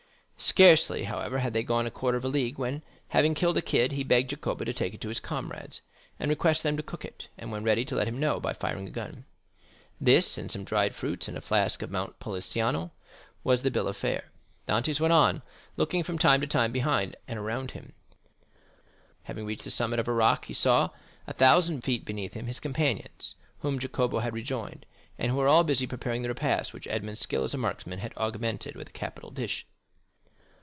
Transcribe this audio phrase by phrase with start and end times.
[0.43, 3.91] Scarcely, however, had they gone a quarter of a league when, having killed a kid,
[3.91, 5.81] he begged Jacopo to take it to his comrades,
[6.19, 8.87] and request them to cook it, and when ready to let him know by firing
[8.87, 9.25] a gun.
[10.01, 12.89] This and some dried fruits and a flask of Monte Pulciano,
[13.43, 14.31] was the bill of fare.
[14.67, 15.43] Dantès went on,
[15.77, 17.93] looking from time to time behind and around about him.
[19.25, 20.89] Having reached the summit of a rock, he saw,
[21.27, 24.87] a thousand feet beneath him, his companions, whom Jacopo had rejoined,
[25.19, 28.11] and who were all busy preparing the repast which Edmond's skill as a marksman had
[28.17, 29.67] augmented with a capital dish.